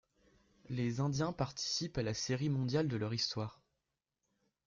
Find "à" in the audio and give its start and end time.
1.99-2.01